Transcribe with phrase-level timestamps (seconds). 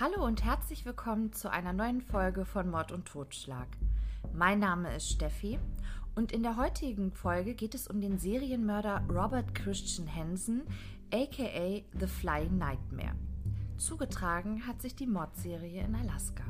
[0.00, 3.66] Hallo und herzlich willkommen zu einer neuen Folge von Mord und Totschlag.
[4.32, 5.58] Mein Name ist Steffi
[6.14, 10.62] und in der heutigen Folge geht es um den Serienmörder Robert Christian Hansen,
[11.12, 13.16] aka The Flying Nightmare.
[13.76, 16.44] Zugetragen hat sich die Mordserie in Alaska.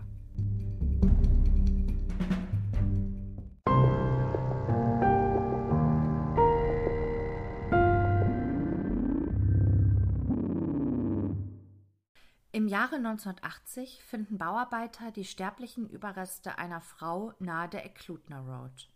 [12.78, 18.88] Jahre 1980 finden Bauarbeiter die sterblichen Überreste einer Frau nahe der Eklutna Road.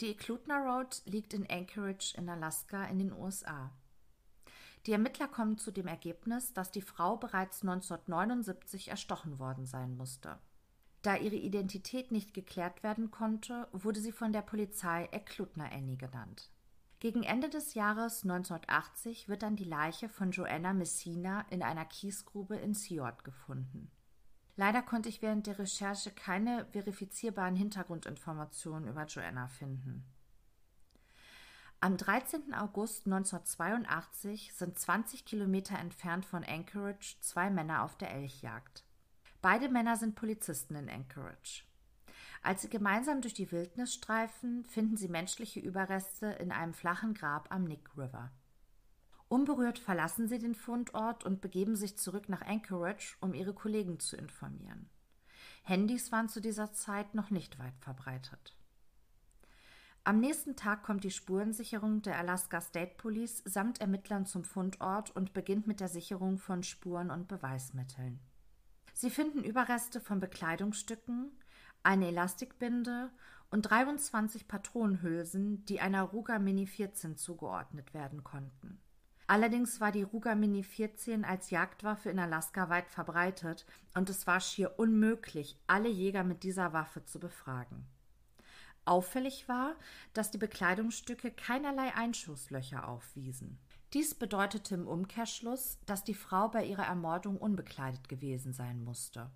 [0.00, 3.72] Die Eklutna Road liegt in Anchorage in Alaska in den USA.
[4.86, 10.38] Die Ermittler kommen zu dem Ergebnis, dass die Frau bereits 1979 erstochen worden sein musste.
[11.02, 16.52] Da ihre Identität nicht geklärt werden konnte, wurde sie von der Polizei Eklutna Annie genannt.
[16.98, 22.56] Gegen Ende des Jahres 1980 wird dann die Leiche von Joanna Messina in einer Kiesgrube
[22.56, 23.90] in Seord gefunden.
[24.56, 30.04] Leider konnte ich während der Recherche keine verifizierbaren Hintergrundinformationen über Joanna finden.
[31.80, 32.54] Am 13.
[32.54, 38.82] August 1982 sind 20 Kilometer entfernt von Anchorage zwei Männer auf der Elchjagd.
[39.42, 41.64] Beide Männer sind Polizisten in Anchorage.
[42.46, 47.52] Als sie gemeinsam durch die Wildnis streifen, finden sie menschliche Überreste in einem flachen Grab
[47.52, 48.30] am Nick River.
[49.26, 54.16] Unberührt verlassen sie den Fundort und begeben sich zurück nach Anchorage, um ihre Kollegen zu
[54.16, 54.88] informieren.
[55.64, 58.54] Handys waren zu dieser Zeit noch nicht weit verbreitet.
[60.04, 65.32] Am nächsten Tag kommt die Spurensicherung der Alaska State Police samt Ermittlern zum Fundort und
[65.32, 68.20] beginnt mit der Sicherung von Spuren und Beweismitteln.
[68.94, 71.32] Sie finden Überreste von Bekleidungsstücken,
[71.86, 73.10] eine Elastikbinde
[73.50, 78.80] und 23 Patronenhülsen, die einer Ruger Mini 14 zugeordnet werden konnten.
[79.28, 84.40] Allerdings war die Ruger Mini 14 als Jagdwaffe in Alaska weit verbreitet und es war
[84.40, 87.86] schier unmöglich, alle Jäger mit dieser Waffe zu befragen.
[88.84, 89.74] Auffällig war,
[90.12, 93.58] dass die Bekleidungsstücke keinerlei Einschusslöcher aufwiesen.
[93.92, 99.30] Dies bedeutete im Umkehrschluss, dass die Frau bei ihrer Ermordung unbekleidet gewesen sein musste.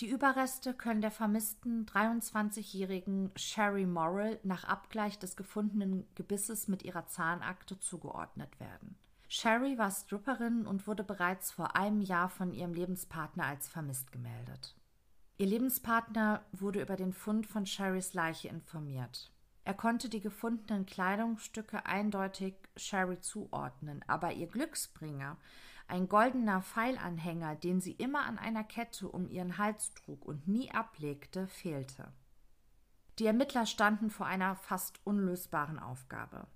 [0.00, 7.06] Die Überreste können der vermissten 23-jährigen Sherry Morrill nach Abgleich des gefundenen Gebisses mit ihrer
[7.06, 8.96] Zahnakte zugeordnet werden.
[9.28, 14.74] Sherry war Stripperin und wurde bereits vor einem Jahr von ihrem Lebenspartner als vermisst gemeldet.
[15.36, 19.30] Ihr Lebenspartner wurde über den Fund von Sherrys Leiche informiert.
[19.64, 25.36] Er konnte die gefundenen Kleidungsstücke eindeutig Sherry zuordnen, aber ihr Glücksbringer
[25.90, 30.70] ein goldener Pfeilanhänger, den sie immer an einer Kette um ihren Hals trug und nie
[30.70, 32.12] ablegte, fehlte.
[33.18, 36.46] Die Ermittler standen vor einer fast unlösbaren Aufgabe.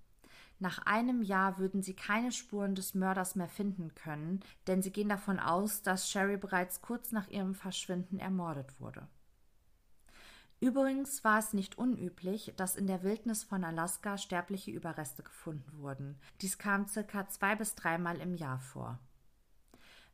[0.59, 5.09] Nach einem Jahr würden sie keine Spuren des Mörders mehr finden können, denn sie gehen
[5.09, 9.07] davon aus, dass Sherry bereits kurz nach ihrem Verschwinden ermordet wurde.
[10.61, 16.19] Übrigens war es nicht unüblich, dass in der Wildnis von Alaska sterbliche Überreste gefunden wurden.
[16.41, 18.99] Dies kam circa zwei bis dreimal im Jahr vor.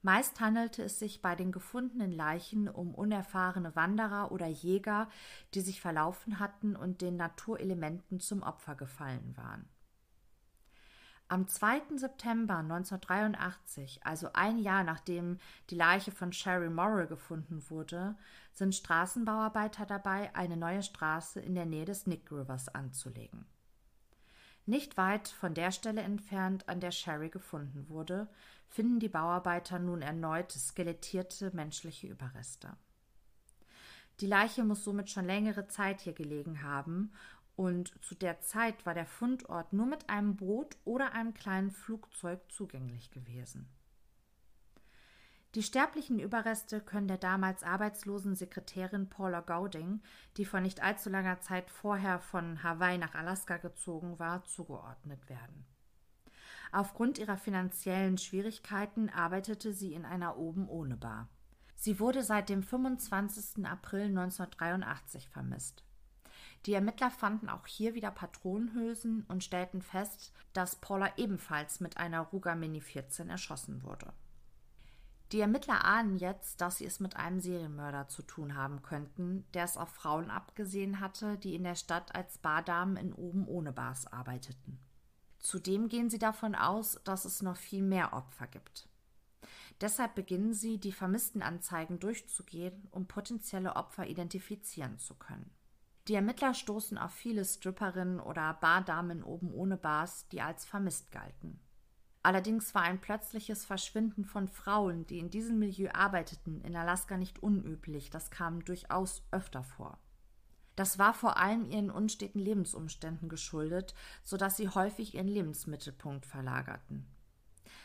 [0.03, 5.09] Meist handelte es sich bei den gefundenen Leichen um unerfahrene Wanderer oder Jäger,
[5.53, 9.69] die sich verlaufen hatten und den Naturelementen zum Opfer gefallen waren.
[11.29, 11.97] Am 2.
[11.97, 15.39] September 1983, also ein Jahr nachdem
[15.69, 18.17] die Leiche von Sherry Morrill gefunden wurde,
[18.53, 23.47] sind Straßenbauarbeiter dabei, eine neue Straße in der Nähe des Nick Rivers anzulegen.
[24.67, 28.29] Nicht weit von der Stelle entfernt, an der Sherry gefunden wurde,
[28.71, 32.77] finden die Bauarbeiter nun erneut skelettierte menschliche Überreste.
[34.21, 37.13] Die Leiche muss somit schon längere Zeit hier gelegen haben
[37.57, 42.41] und zu der Zeit war der Fundort nur mit einem Boot oder einem kleinen Flugzeug
[42.51, 43.69] zugänglich gewesen.
[45.57, 50.01] Die sterblichen Überreste können der damals arbeitslosen Sekretärin Paula Gauding,
[50.37, 55.67] die vor nicht allzu langer Zeit vorher von Hawaii nach Alaska gezogen war, zugeordnet werden.
[56.73, 61.29] Aufgrund ihrer finanziellen Schwierigkeiten arbeitete sie in einer oben ohne Bar.
[61.77, 63.67] Sie wurde seit dem 25.
[63.67, 65.83] April 1983 vermisst.
[66.67, 72.21] Die Ermittler fanden auch hier wieder Patronenhülsen und stellten fest, dass Paula ebenfalls mit einer
[72.21, 74.13] Ruger Mini 14 erschossen wurde.
[75.33, 79.65] Die Ermittler ahnen jetzt, dass sie es mit einem Serienmörder zu tun haben könnten, der
[79.65, 84.07] es auf Frauen abgesehen hatte, die in der Stadt als Bardamen in oben ohne Bars
[84.13, 84.79] arbeiteten.
[85.41, 88.89] Zudem gehen sie davon aus, dass es noch viel mehr Opfer gibt.
[89.81, 95.51] Deshalb beginnen sie, die vermissten Anzeigen durchzugehen, um potenzielle Opfer identifizieren zu können.
[96.09, 101.61] Die Ermittler stoßen auf viele Stripperinnen oder Bardamen oben ohne Bars, die als vermisst galten.
[102.23, 107.43] Allerdings war ein plötzliches Verschwinden von Frauen, die in diesem Milieu arbeiteten, in Alaska nicht
[107.43, 109.99] unüblich, das kam durchaus öfter vor.
[110.81, 117.05] Das war vor allem ihren unsteten Lebensumständen geschuldet, so dass sie häufig ihren Lebensmittelpunkt verlagerten.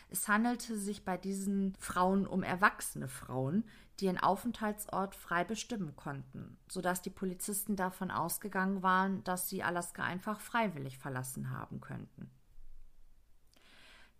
[0.08, 3.64] Es handelte sich bei diesen Frauen um erwachsene Frauen,
[4.00, 9.62] die ihren Aufenthaltsort frei bestimmen konnten, so dass die Polizisten davon ausgegangen waren, dass sie
[9.62, 12.30] Alaska einfach freiwillig verlassen haben könnten.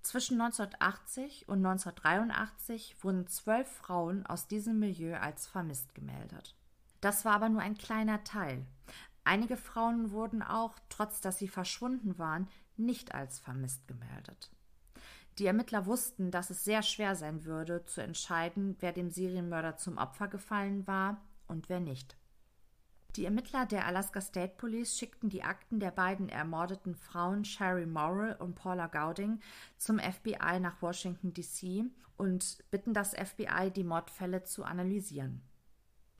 [0.02, 6.54] Zwischen 1980 und 1983 wurden zwölf Frauen aus diesem Milieu als vermisst gemeldet.
[7.00, 8.66] Das war aber nur ein kleiner Teil.
[9.24, 14.50] Einige Frauen wurden auch, trotz dass sie verschwunden waren, nicht als vermisst gemeldet.
[15.38, 19.98] Die Ermittler wussten, dass es sehr schwer sein würde, zu entscheiden, wer dem Serienmörder zum
[19.98, 22.16] Opfer gefallen war und wer nicht.
[23.16, 28.36] Die Ermittler der Alaska State Police schickten die Akten der beiden ermordeten Frauen Sherry Morrill
[28.38, 29.40] und Paula Gowding
[29.76, 31.84] zum FBI nach Washington, D.C.
[32.16, 35.42] und bitten das FBI, die Mordfälle zu analysieren.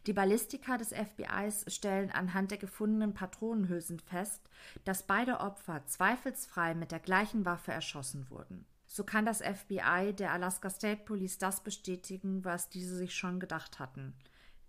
[0.06, 4.42] Die Ballistiker des FBIs stellen anhand der gefundenen Patronenhülsen fest,
[4.84, 8.64] dass beide Opfer zweifelsfrei mit der gleichen Waffe erschossen wurden.
[8.86, 13.78] So kann das FBI der Alaska State Police das bestätigen, was diese sich schon gedacht
[13.78, 14.14] hatten–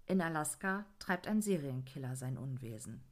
[0.07, 3.03] in Alaska treibt ein Serienkiller sein Unwesen.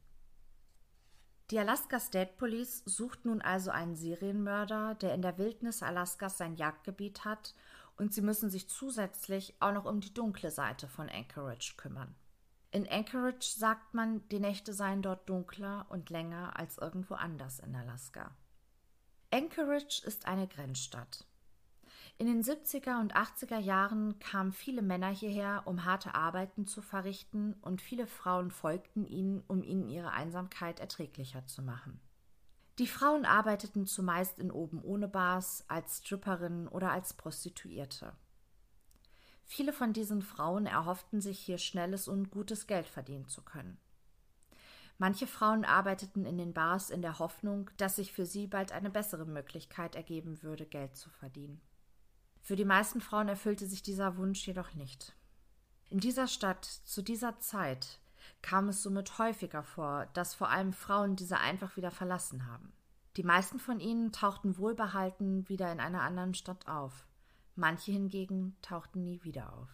[1.50, 6.56] Die Alaska State Police sucht nun also einen Serienmörder, der in der Wildnis Alaskas sein
[6.56, 7.54] Jagdgebiet hat,
[7.96, 12.14] und sie müssen sich zusätzlich auch noch um die dunkle Seite von Anchorage kümmern.
[12.70, 17.74] In Anchorage sagt man, die Nächte seien dort dunkler und länger als irgendwo anders in
[17.74, 18.36] Alaska.
[19.30, 21.26] Anchorage ist eine Grenzstadt.
[22.18, 27.54] In den 70er und 80er Jahren kamen viele Männer hierher, um harte Arbeiten zu verrichten,
[27.60, 32.00] und viele Frauen folgten ihnen, um ihnen ihre Einsamkeit erträglicher zu machen.
[32.78, 38.12] Die Frauen arbeiteten zumeist in oben ohne Bars, als Stripperinnen oder als Prostituierte.
[39.44, 43.78] Viele von diesen Frauen erhofften sich hier schnelles und gutes Geld verdienen zu können.
[44.98, 48.90] Manche Frauen arbeiteten in den Bars in der Hoffnung, dass sich für sie bald eine
[48.90, 51.60] bessere Möglichkeit ergeben würde, Geld zu verdienen.
[52.42, 55.14] Für die meisten Frauen erfüllte sich dieser Wunsch jedoch nicht.
[55.90, 58.00] In dieser Stadt zu dieser Zeit
[58.42, 62.72] kam es somit häufiger vor, dass vor allem Frauen diese einfach wieder verlassen haben.
[63.16, 67.06] Die meisten von ihnen tauchten wohlbehalten wieder in einer anderen Stadt auf.
[67.54, 69.70] Manche hingegen tauchten nie wieder auf.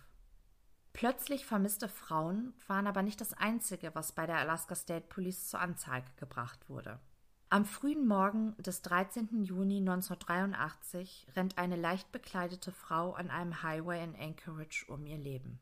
[0.93, 5.61] Plötzlich vermisste Frauen waren aber nicht das Einzige, was bei der Alaska State Police zur
[5.61, 7.01] Anzeige gebracht wurde.
[7.49, 9.43] Am frühen Morgen des 13.
[9.45, 15.59] Juni 1983 rennt eine leicht bekleidete Frau an einem Highway in Anchorage um ihr Leben.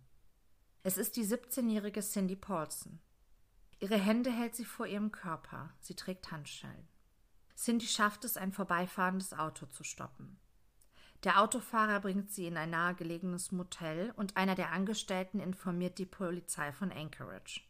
[0.82, 3.00] Es ist die 17-jährige Cindy Paulson.
[3.80, 5.74] Ihre Hände hält sie vor ihrem Körper.
[5.80, 6.88] Sie trägt Handschellen.
[7.54, 10.38] Cindy schafft es, ein vorbeifahrendes Auto zu stoppen.
[11.22, 16.72] Der Autofahrer bringt sie in ein nahegelegenes Motel und einer der Angestellten informiert die Polizei
[16.72, 17.60] von Anchorage.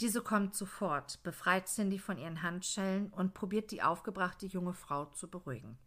[0.00, 5.30] Diese kommt sofort, befreit Cindy von ihren Handschellen und probiert die aufgebrachte junge Frau zu
[5.30, 5.78] beruhigen.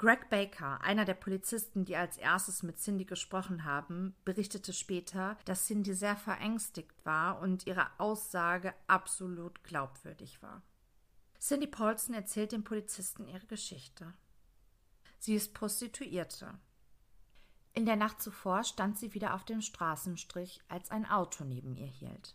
[0.00, 5.66] Greg Baker, einer der Polizisten, die als erstes mit Cindy gesprochen haben, berichtete später, dass
[5.66, 10.62] Cindy sehr verängstigt war und ihre Aussage absolut glaubwürdig war.
[11.38, 14.14] Cindy Paulson erzählt dem Polizisten ihre Geschichte.
[15.18, 16.54] Sie ist Prostituierte.
[17.74, 21.88] In der Nacht zuvor stand sie wieder auf dem Straßenstrich, als ein Auto neben ihr
[21.88, 22.34] hielt.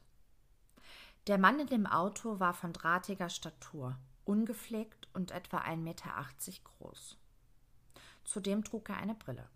[1.25, 6.13] Der Mann in dem Auto war von drahtiger Statur, ungepflegt und etwa 1,80 Meter
[6.63, 7.17] groß.
[8.25, 9.47] Zudem trug er eine Brille.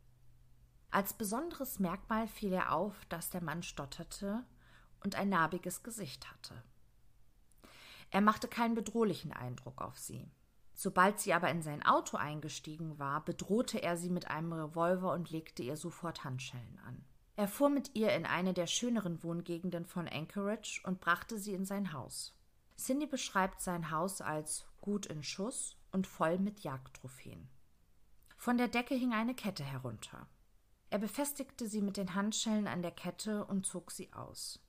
[0.91, 4.43] Als besonderes Merkmal fiel er auf, dass der Mann stotterte
[5.03, 6.63] und ein narbiges Gesicht hatte.
[8.11, 10.31] Er machte keinen bedrohlichen Eindruck auf sie.
[10.73, 15.29] Sobald sie aber in sein Auto eingestiegen war, bedrohte er sie mit einem Revolver und
[15.29, 17.03] legte ihr sofort Handschellen an.
[17.35, 21.65] Er fuhr mit ihr in eine der schöneren Wohngegenden von Anchorage und brachte sie in
[21.65, 22.35] sein Haus.
[22.77, 27.49] Cindy beschreibt sein Haus als gut in Schuss und voll mit Jagdtrophäen.
[28.39, 30.25] Von der Decke hing eine Kette herunter.
[30.89, 34.61] Er befestigte sie mit den Handschellen an der Kette und zog sie aus.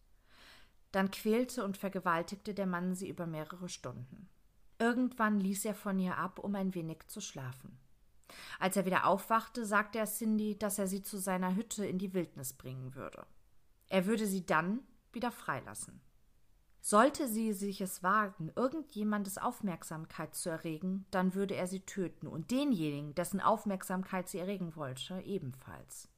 [0.90, 4.28] Dann quälte und vergewaltigte der Mann sie über mehrere Stunden.
[4.80, 7.78] Irgendwann ließ er von ihr ab, um ein wenig zu schlafen.
[8.58, 12.12] Als er wieder aufwachte, sagte er Cindy, dass er sie zu seiner Hütte in die
[12.12, 13.24] Wildnis bringen würde.
[13.86, 14.80] Er würde sie dann
[15.12, 16.00] wieder freilassen.
[16.82, 22.50] Sollte sie sich es wagen, irgendjemandes Aufmerksamkeit zu erregen, dann würde er sie töten und
[22.50, 26.08] denjenigen, dessen Aufmerksamkeit sie erregen wollte, ebenfalls.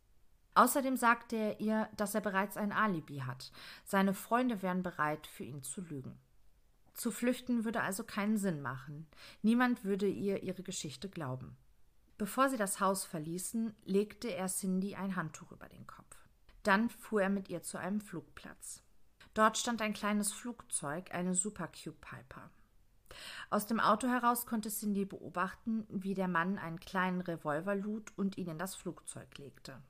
[0.54, 3.50] Außerdem sagte er ihr, dass er bereits ein Alibi hat.
[3.84, 6.18] Seine Freunde wären bereit, für ihn zu lügen.
[6.94, 9.06] Zu flüchten würde also keinen Sinn machen.
[9.40, 11.56] Niemand würde ihr ihre Geschichte glauben.
[12.18, 16.16] Bevor sie das Haus verließen, legte er Cindy ein Handtuch über den Kopf.
[16.62, 18.81] Dann fuhr er mit ihr zu einem Flugplatz.
[19.34, 22.50] Dort stand ein kleines Flugzeug, eine Super Cube Piper.
[23.50, 28.38] Aus dem Auto heraus konnte Cindy beobachten, wie der Mann einen kleinen Revolver lud und
[28.38, 29.82] ihn in das Flugzeug legte.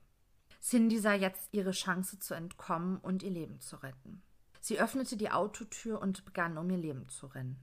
[0.61, 4.21] Cindy sah jetzt ihre Chance zu entkommen und ihr Leben zu retten.
[4.61, 7.59] Sie öffnete die Autotür und begann, um ihr Leben zu rennen.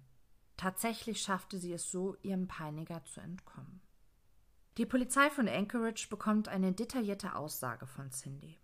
[0.59, 3.81] Tatsächlich schaffte sie es so, ihrem Peiniger zu entkommen.
[4.77, 8.59] Die Polizei von Anchorage bekommt eine detaillierte Aussage von Cindy.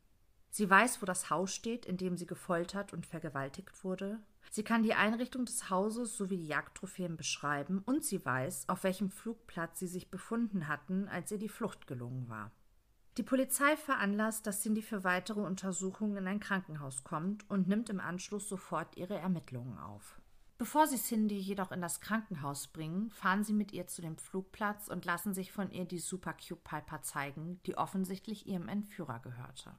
[0.57, 4.19] Sie weiß, wo das Haus steht, in dem sie gefoltert und vergewaltigt wurde.
[4.51, 9.11] Sie kann die Einrichtung des Hauses sowie die Jagdtrophäen beschreiben und sie weiß, auf welchem
[9.11, 12.53] Flugplatz sie sich befunden hatten, als ihr die Flucht gelungen war.
[13.19, 18.01] Die Polizei veranlasst, dass Cindy für weitere Untersuchungen in ein Krankenhaus kommt und nimmt im
[18.01, 20.23] Anschluss sofort ihre Ermittlungen auf.
[20.57, 24.89] Bevor sie Cindy jedoch in das Krankenhaus bringen, fahren sie mit ihr zu dem Flugplatz
[24.89, 29.75] und lassen sich von ihr die Super Cube Piper zeigen, die offensichtlich ihrem Entführer gehörte.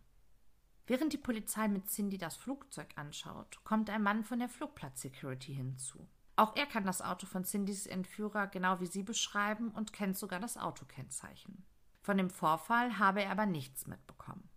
[0.87, 6.07] Während die Polizei mit Cindy das Flugzeug anschaut, kommt ein Mann von der Flugplatz-Security hinzu.
[6.37, 10.39] Auch er kann das Auto von Cindys Entführer genau wie sie beschreiben und kennt sogar
[10.39, 11.65] das Autokennzeichen.
[12.01, 14.49] Von dem Vorfall habe er aber nichts mitbekommen.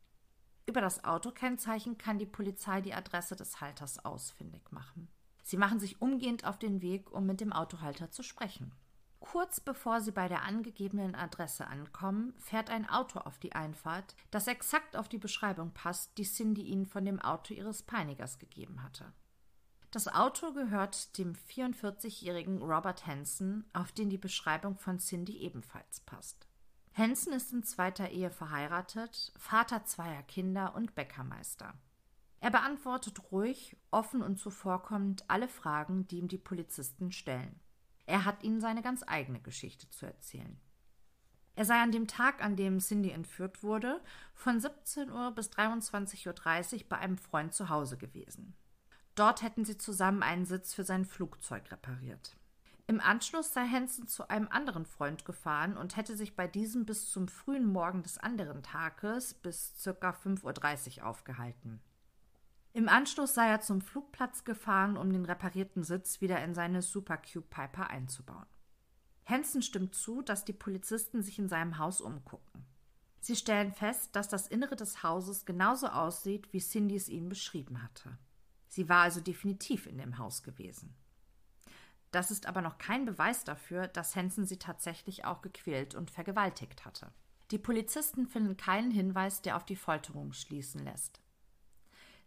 [0.67, 5.09] Über das Autokennzeichen kann die Polizei die Adresse des Halters ausfindig machen.
[5.43, 8.71] Sie machen sich umgehend auf den Weg, um mit dem Autohalter zu sprechen.
[9.21, 14.47] Kurz bevor sie bei der angegebenen Adresse ankommen, fährt ein Auto auf die Einfahrt, das
[14.47, 19.13] exakt auf die Beschreibung passt, die Cindy ihnen von dem Auto ihres Peinigers gegeben hatte.
[19.91, 26.47] Das Auto gehört dem 44-jährigen Robert Hansen, auf den die Beschreibung von Cindy ebenfalls passt.
[26.95, 31.75] Hansen ist in zweiter Ehe verheiratet, Vater zweier Kinder und Bäckermeister.
[32.41, 37.61] Er beantwortet ruhig, offen und zuvorkommend alle Fragen, die ihm die Polizisten stellen.
[38.11, 40.61] Er hat ihnen seine ganz eigene Geschichte zu erzählen.
[41.55, 44.01] Er sei an dem Tag, an dem Cindy entführt wurde,
[44.35, 48.57] von 17 Uhr bis 23.30 Uhr bei einem Freund zu Hause gewesen.
[49.15, 52.37] Dort hätten sie zusammen einen Sitz für sein Flugzeug repariert.
[52.89, 57.13] Im Anschluss sei Hansen zu einem anderen Freund gefahren und hätte sich bei diesem bis
[57.13, 60.11] zum frühen Morgen des anderen Tages bis ca.
[60.11, 61.81] 5.30 Uhr aufgehalten.
[62.73, 67.49] Im Anschluss sei er zum Flugplatz gefahren, um den reparierten Sitz wieder in seine Supercube
[67.49, 68.47] Piper einzubauen.
[69.27, 72.65] Hansen stimmt zu, dass die Polizisten sich in seinem Haus umgucken.
[73.21, 77.83] Sie stellen fest, dass das Innere des Hauses genauso aussieht, wie Cindy es ihnen beschrieben
[77.83, 78.17] hatte.
[78.69, 80.95] Sie war also definitiv in dem Haus gewesen.
[82.13, 86.85] Das ist aber noch kein Beweis dafür, dass Hansen sie tatsächlich auch gequält und vergewaltigt
[86.85, 87.13] hatte.
[87.51, 91.21] Die Polizisten finden keinen Hinweis, der auf die Folterung schließen lässt.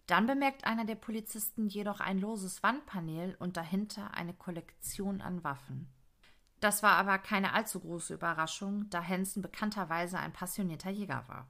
[0.07, 5.87] Dann bemerkt einer der Polizisten jedoch ein loses Wandpanel und dahinter eine Kollektion an Waffen.
[6.59, 11.47] Das war aber keine allzu große Überraschung, da Hansen bekannterweise ein passionierter Jäger war.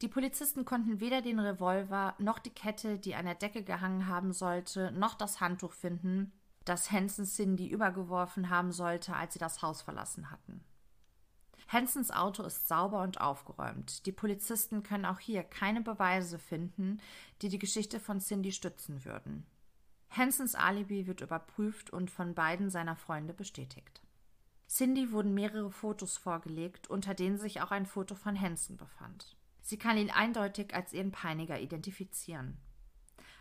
[0.00, 4.32] Die Polizisten konnten weder den Revolver noch die Kette, die an der Decke gehangen haben
[4.32, 6.32] sollte, noch das Handtuch finden,
[6.64, 10.64] das Hansen Cindy übergeworfen haben sollte, als sie das Haus verlassen hatten.
[11.68, 14.06] Hansens Auto ist sauber und aufgeräumt.
[14.06, 17.00] Die Polizisten können auch hier keine Beweise finden,
[17.40, 19.46] die die Geschichte von Cindy stützen würden.
[20.10, 24.02] Hansens Alibi wird überprüft und von beiden seiner Freunde bestätigt.
[24.68, 29.36] Cindy wurden mehrere Fotos vorgelegt, unter denen sich auch ein Foto von Hansen befand.
[29.60, 32.58] Sie kann ihn eindeutig als ihren Peiniger identifizieren.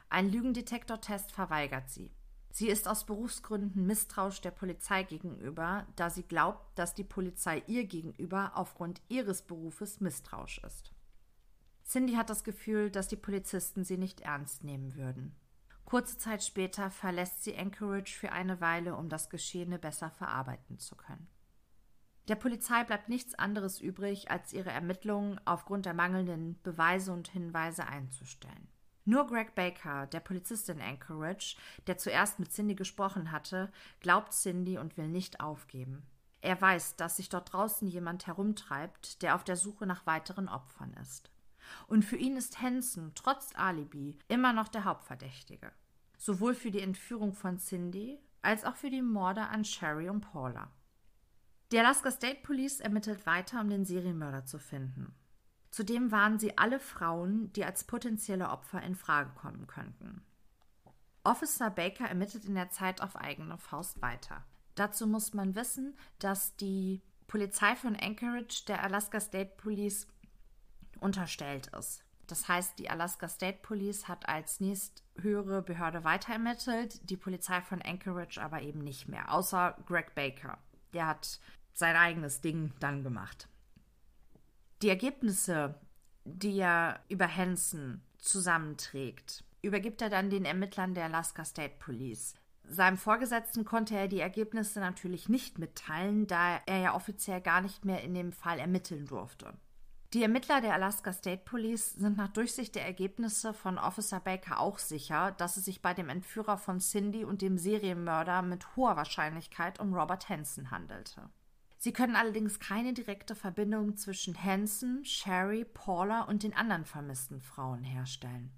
[0.09, 2.11] Ein Lügendetektortest verweigert sie.
[2.51, 7.85] Sie ist aus Berufsgründen misstrauisch der Polizei gegenüber, da sie glaubt, dass die Polizei ihr
[7.85, 10.91] gegenüber aufgrund ihres Berufes misstrauisch ist.
[11.85, 15.35] Cindy hat das Gefühl, dass die Polizisten sie nicht ernst nehmen würden.
[15.85, 20.95] Kurze Zeit später verlässt sie Anchorage für eine Weile, um das Geschehene besser verarbeiten zu
[20.95, 21.27] können.
[22.27, 27.87] Der Polizei bleibt nichts anderes übrig, als ihre Ermittlungen aufgrund der mangelnden Beweise und Hinweise
[27.87, 28.69] einzustellen.
[29.05, 31.55] Nur Greg Baker, der Polizist in Anchorage,
[31.87, 36.03] der zuerst mit Cindy gesprochen hatte, glaubt Cindy und will nicht aufgeben.
[36.41, 40.93] Er weiß, dass sich dort draußen jemand herumtreibt, der auf der Suche nach weiteren Opfern
[41.01, 41.31] ist.
[41.87, 45.71] Und für ihn ist Hansen, trotz Alibi, immer noch der Hauptverdächtige.
[46.17, 50.71] Sowohl für die Entführung von Cindy als auch für die Morde an Sherry und Paula.
[51.71, 55.15] Die Alaska State Police ermittelt weiter, um den Serienmörder zu finden.
[55.71, 60.23] Zudem waren sie alle Frauen, die als potenzielle Opfer in Frage kommen könnten.
[61.23, 64.43] Officer Baker ermittelt in der Zeit auf eigene Faust weiter.
[64.75, 70.07] Dazu muss man wissen, dass die Polizei von Anchorage der Alaska State Police
[70.99, 72.03] unterstellt ist.
[72.27, 77.81] Das heißt, die Alaska State Police hat als nächsthöhere Behörde weiter ermittelt, die Polizei von
[77.81, 80.57] Anchorage aber eben nicht mehr, außer Greg Baker.
[80.93, 81.39] Der hat
[81.73, 83.47] sein eigenes Ding dann gemacht.
[84.81, 85.75] Die Ergebnisse,
[86.25, 92.33] die er über Hansen zusammenträgt, übergibt er dann den Ermittlern der Alaska State Police.
[92.67, 97.85] Seinem Vorgesetzten konnte er die Ergebnisse natürlich nicht mitteilen, da er ja offiziell gar nicht
[97.85, 99.53] mehr in dem Fall ermitteln durfte.
[100.13, 104.79] Die Ermittler der Alaska State Police sind nach Durchsicht der Ergebnisse von Officer Baker auch
[104.79, 109.79] sicher, dass es sich bei dem Entführer von Cindy und dem Serienmörder mit hoher Wahrscheinlichkeit
[109.79, 111.29] um Robert Hansen handelte.
[111.83, 117.83] Sie können allerdings keine direkte Verbindung zwischen Hansen, Sherry, Paula und den anderen vermissten Frauen
[117.83, 118.51] herstellen.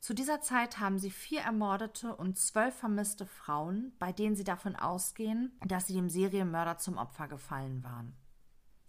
[0.00, 4.74] Zu dieser Zeit haben sie vier ermordete und zwölf vermisste Frauen, bei denen sie davon
[4.74, 8.16] ausgehen, dass sie dem Serienmörder zum Opfer gefallen waren.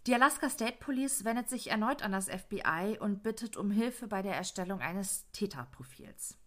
[0.06, 4.22] Die Alaska State Police wendet sich erneut an das FBI und bittet um Hilfe bei
[4.22, 6.38] der Erstellung eines Täterprofils.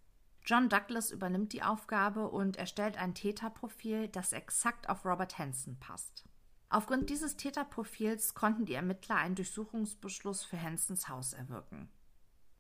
[0.44, 6.24] John Douglas übernimmt die Aufgabe und erstellt ein Täterprofil, das exakt auf Robert Hansen passt.
[6.70, 11.90] Aufgrund dieses Täterprofils konnten die Ermittler einen Durchsuchungsbeschluss für Hansens Haus erwirken.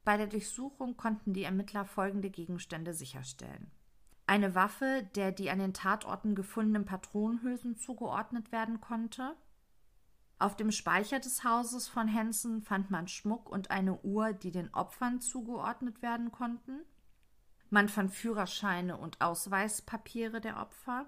[0.05, 3.69] Bei der Durchsuchung konnten die Ermittler folgende Gegenstände sicherstellen.
[4.25, 9.35] Eine Waffe, der die an den Tatorten gefundenen Patronenhülsen zugeordnet werden konnte.
[10.39, 14.73] Auf dem Speicher des Hauses von Hansen fand man Schmuck und eine Uhr, die den
[14.73, 16.81] Opfern zugeordnet werden konnten.
[17.69, 21.07] Man fand Führerscheine und Ausweispapiere der Opfer.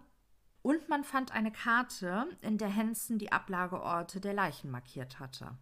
[0.62, 5.58] Und man fand eine Karte, in der Hansen die Ablageorte der Leichen markiert hatte.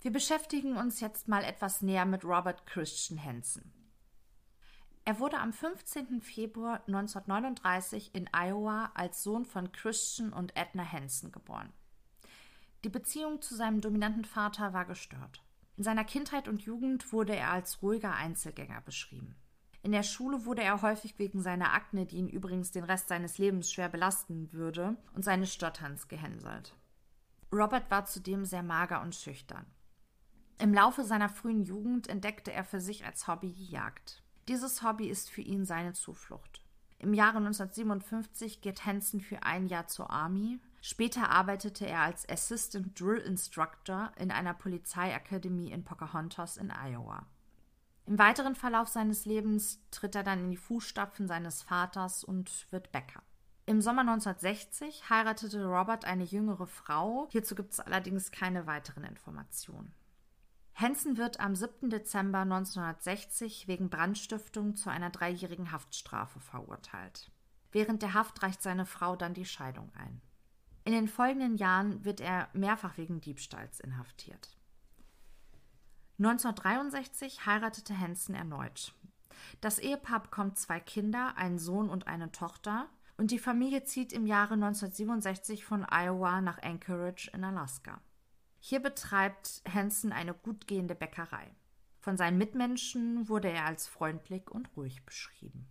[0.00, 3.72] Wir beschäftigen uns jetzt mal etwas näher mit Robert Christian Hansen.
[5.04, 6.20] Er wurde am 15.
[6.20, 11.72] Februar 1939 in Iowa als Sohn von Christian und Edna Hansen geboren.
[12.84, 15.42] Die Beziehung zu seinem dominanten Vater war gestört.
[15.76, 19.36] In seiner Kindheit und Jugend wurde er als ruhiger Einzelgänger beschrieben.
[19.82, 23.38] In der Schule wurde er häufig wegen seiner Akne, die ihn übrigens den Rest seines
[23.38, 26.76] Lebens schwer belasten würde, und seines Stotterns gehänselt.
[27.52, 29.66] Robert war zudem sehr mager und schüchtern.
[30.58, 34.22] Im Laufe seiner frühen Jugend entdeckte er für sich als Hobby die Jagd.
[34.46, 36.62] Dieses Hobby ist für ihn seine Zuflucht.
[37.00, 40.60] Im Jahre 1957 geht Hansen für ein Jahr zur Army.
[40.80, 47.26] Später arbeitete er als Assistant Drill Instructor in einer Polizeiakademie in Pocahontas in Iowa.
[48.06, 52.90] Im weiteren Verlauf seines Lebens tritt er dann in die Fußstapfen seines Vaters und wird
[52.92, 53.22] Bäcker.
[53.64, 57.28] Im Sommer 1960 heiratete Robert eine jüngere Frau.
[57.30, 59.94] Hierzu gibt es allerdings keine weiteren Informationen.
[60.74, 61.90] Hansen wird am 7.
[61.90, 67.30] Dezember 1960 wegen Brandstiftung zu einer dreijährigen Haftstrafe verurteilt.
[67.70, 70.20] Während der Haft reicht seine Frau dann die Scheidung ein.
[70.84, 74.56] In den folgenden Jahren wird er mehrfach wegen Diebstahls inhaftiert.
[76.24, 78.94] 1963 heiratete Hansen erneut.
[79.60, 84.26] Das Ehepaar bekommt zwei Kinder, einen Sohn und eine Tochter, und die Familie zieht im
[84.26, 88.00] Jahre 1967 von Iowa nach Anchorage in Alaska.
[88.58, 91.54] Hier betreibt Hansen eine gut gehende Bäckerei.
[91.98, 95.68] Von seinen Mitmenschen wurde er als freundlich und ruhig beschrieben.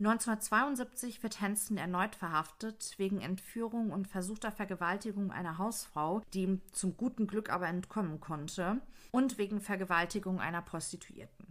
[0.00, 6.96] 1972 wird Hansen erneut verhaftet wegen Entführung und versuchter Vergewaltigung einer Hausfrau, die ihm zum
[6.96, 8.80] guten Glück aber entkommen konnte,
[9.12, 11.46] und wegen Vergewaltigung einer Prostituierten.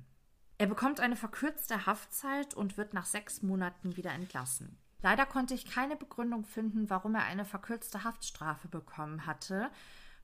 [0.58, 4.78] Er bekommt eine verkürzte Haftzeit und wird nach sechs Monaten wieder entlassen.
[5.02, 9.72] Leider konnte ich keine Begründung finden, warum er eine verkürzte Haftstrafe bekommen hatte,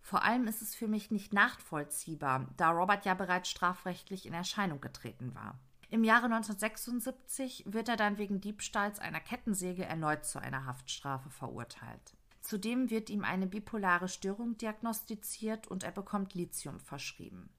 [0.01, 4.81] vor allem ist es für mich nicht nachvollziehbar, da Robert ja bereits strafrechtlich in Erscheinung
[4.81, 5.59] getreten war.
[5.91, 12.15] Im Jahre 1976 wird er dann wegen Diebstahls einer Kettensäge erneut zu einer Haftstrafe verurteilt.
[12.41, 17.49] Zudem wird ihm eine bipolare Störung diagnostiziert und er bekommt Lithium verschrieben.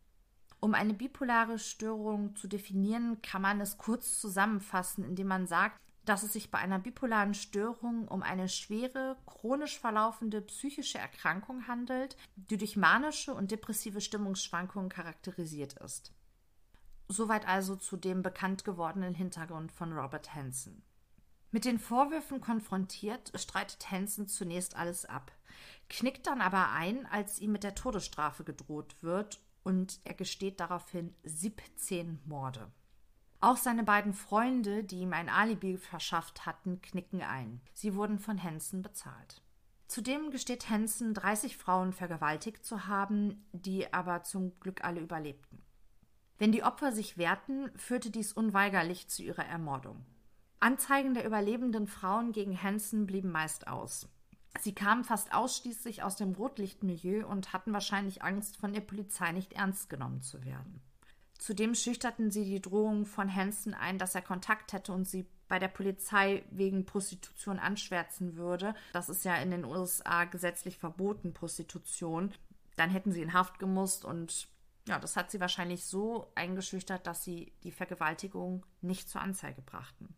[0.60, 6.22] Um eine bipolare Störung zu definieren, kann man es kurz zusammenfassen, indem man sagt, dass
[6.22, 12.58] es sich bei einer bipolaren Störung um eine schwere, chronisch verlaufende psychische Erkrankung handelt, die
[12.58, 16.12] durch manische und depressive Stimmungsschwankungen charakterisiert ist.
[17.12, 20.84] Soweit also zu dem bekannt gewordenen Hintergrund von Robert Hansen.
[21.50, 25.32] Mit den Vorwürfen konfrontiert, streitet Hansen zunächst alles ab,
[25.88, 31.12] knickt dann aber ein, als ihm mit der Todesstrafe gedroht wird, und er gesteht daraufhin
[31.24, 32.70] 17 Morde.
[33.40, 37.60] Auch seine beiden Freunde, die ihm ein Alibi verschafft hatten, knicken ein.
[37.74, 39.42] Sie wurden von Hansen bezahlt.
[39.88, 45.60] Zudem gesteht Hansen, 30 Frauen vergewaltigt zu haben, die aber zum Glück alle überlebten.
[46.40, 50.06] Wenn die Opfer sich wehrten, führte dies unweigerlich zu ihrer Ermordung.
[50.58, 54.08] Anzeigen der überlebenden Frauen gegen Hansen blieben meist aus.
[54.58, 59.52] Sie kamen fast ausschließlich aus dem Rotlichtmilieu und hatten wahrscheinlich Angst, von der Polizei nicht
[59.52, 60.80] ernst genommen zu werden.
[61.36, 65.58] Zudem schüchterten sie die Drohung von Hansen ein, dass er Kontakt hätte und sie bei
[65.58, 68.74] der Polizei wegen Prostitution anschwärzen würde.
[68.94, 72.32] Das ist ja in den USA gesetzlich verboten, Prostitution.
[72.76, 74.48] dann hätten sie in Haft gemusst und
[74.88, 80.14] ja, das hat sie wahrscheinlich so eingeschüchtert, dass sie die Vergewaltigung nicht zur Anzeige brachten.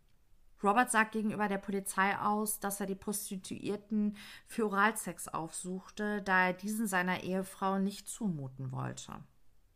[0.63, 6.53] Robert sagt gegenüber der Polizei aus, dass er die Prostituierten für Oralsex aufsuchte, da er
[6.53, 9.13] diesen seiner Ehefrau nicht zumuten wollte.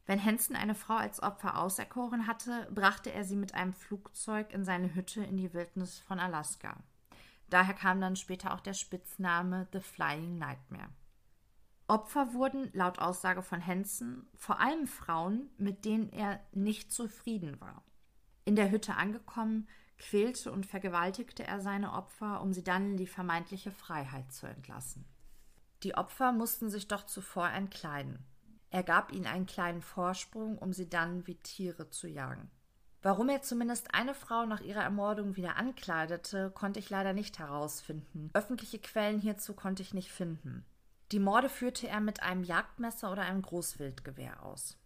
[0.07, 4.65] Wenn Hansen eine Frau als Opfer auserkoren hatte, brachte er sie mit einem Flugzeug in
[4.65, 6.77] seine Hütte in die Wildnis von Alaska.
[7.51, 10.91] Daher kam dann später auch der Spitzname The Flying Nightmare.
[11.89, 17.85] Opfer wurden, laut Aussage von Hansen, vor allem Frauen, mit denen er nicht zufrieden war.
[18.45, 19.69] In der Hütte angekommen,
[19.99, 25.05] quälte und vergewaltigte er seine Opfer, um sie dann in die vermeintliche Freiheit zu entlassen.
[25.83, 28.19] Die Opfer mussten sich doch zuvor entkleiden.
[28.71, 32.51] Er gab ihnen einen kleinen Vorsprung, um sie dann wie Tiere zu jagen.
[33.03, 38.31] Warum er zumindest eine Frau nach ihrer Ermordung wieder ankleidete, konnte ich leider nicht herausfinden.
[38.33, 40.65] Öffentliche Quellen hierzu konnte ich nicht finden.
[41.13, 44.77] Die Morde führte er mit einem Jagdmesser oder einem Großwildgewehr aus.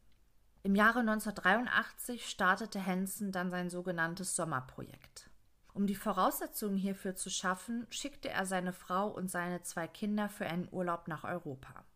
[0.62, 5.30] Im Jahre 1983 startete Hansen dann sein sogenanntes Sommerprojekt.
[5.72, 10.46] Um die Voraussetzungen hierfür zu schaffen, schickte er seine Frau und seine zwei Kinder für
[10.46, 11.86] einen Urlaub nach Europa.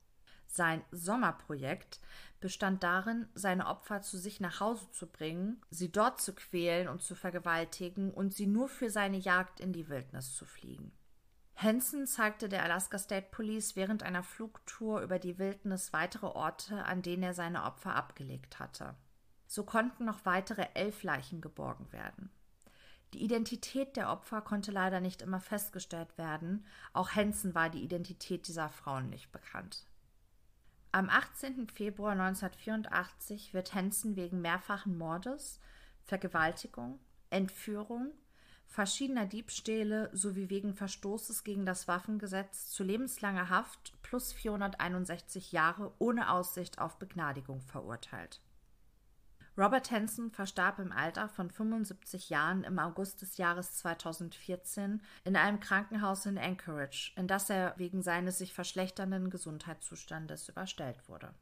[0.46, 2.00] Sein Sommerprojekt
[2.40, 7.02] bestand darin, seine Opfer zu sich nach Hause zu bringen, sie dort zu quälen und
[7.02, 10.92] zu vergewaltigen und sie nur für seine Jagd in die Wildnis zu fliegen.
[11.56, 17.02] Hansen zeigte der Alaska State Police während einer Flugtour über die Wildnis weitere Orte, an
[17.02, 18.94] denen er seine Opfer abgelegt hatte.
[19.46, 22.30] So konnten noch weitere elf Leichen geborgen werden.
[23.12, 28.48] Die Identität der Opfer konnte leider nicht immer festgestellt werden, auch Hansen war die Identität
[28.48, 29.86] dieser Frauen nicht bekannt.
[30.90, 31.68] Am 18.
[31.68, 35.60] Februar 1984 wird Hansen wegen mehrfachen Mordes,
[36.04, 36.98] Vergewaltigung,
[37.30, 38.12] Entführung
[38.66, 46.30] verschiedener Diebstähle sowie wegen Verstoßes gegen das Waffengesetz zu lebenslanger Haft plus 461 Jahre ohne
[46.30, 48.40] Aussicht auf Begnadigung verurteilt.
[49.56, 55.60] Robert Hansen verstarb im Alter von 75 Jahren im August des Jahres 2014 in einem
[55.60, 61.32] Krankenhaus in Anchorage, in das er wegen seines sich verschlechternden Gesundheitszustandes überstellt wurde.